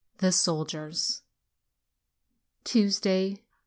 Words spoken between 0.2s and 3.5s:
SOLDIERS Tuesday, 22d.